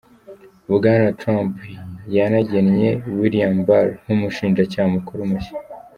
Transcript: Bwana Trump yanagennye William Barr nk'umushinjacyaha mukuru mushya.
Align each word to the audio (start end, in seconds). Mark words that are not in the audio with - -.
Bwana 0.75 1.07
Trump 1.19 1.53
yanagennye 2.15 2.89
William 3.19 3.53
Barr 3.67 3.87
nk'umushinjacyaha 4.03 4.87
mukuru 4.95 5.21
mushya. 5.31 5.53